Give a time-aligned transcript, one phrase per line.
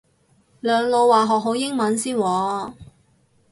[0.61, 2.73] 兩老話學好英文先喎